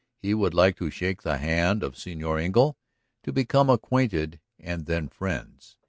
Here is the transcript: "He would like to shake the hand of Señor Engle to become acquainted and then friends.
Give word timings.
"He 0.17 0.33
would 0.33 0.55
like 0.55 0.77
to 0.77 0.89
shake 0.89 1.21
the 1.21 1.37
hand 1.37 1.83
of 1.83 1.93
Señor 1.93 2.41
Engle 2.41 2.75
to 3.21 3.31
become 3.31 3.69
acquainted 3.69 4.39
and 4.59 4.87
then 4.87 5.07
friends. 5.07 5.77